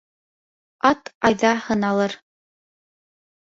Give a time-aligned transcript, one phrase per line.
[0.89, 2.17] Ат айҙа һыналыр